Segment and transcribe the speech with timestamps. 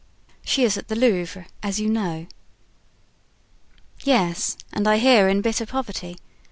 [0.43, 2.25] "She is at the Louvre, as you know."
[4.03, 6.17] "Yes, and I hear in bitter poverty.